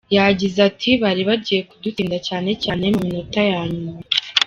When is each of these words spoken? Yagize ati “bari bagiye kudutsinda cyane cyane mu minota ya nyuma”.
Yagize 0.17 0.57
ati 0.69 0.89
“bari 1.03 1.21
bagiye 1.29 1.61
kudutsinda 1.69 2.17
cyane 2.27 2.49
cyane 2.63 2.83
mu 2.93 2.99
minota 3.03 3.41
ya 3.51 3.61
nyuma”. 3.73 4.01